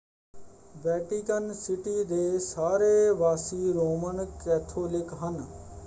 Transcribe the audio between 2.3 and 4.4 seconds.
ਸਾਰੇ ਵਾਸੀ ਰੋਮਨ